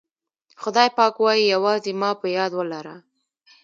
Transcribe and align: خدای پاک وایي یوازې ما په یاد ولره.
خدای 0.61 0.89
پاک 0.97 1.15
وایي 1.21 1.43
یوازې 1.53 1.91
ما 2.01 2.11
په 2.21 2.27
یاد 2.37 2.51
ولره. 2.55 2.95